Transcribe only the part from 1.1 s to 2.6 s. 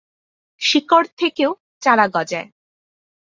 থেকেও চারা গজায়।